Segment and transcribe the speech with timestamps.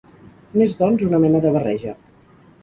[0.61, 1.95] N'és doncs una mena de barreja.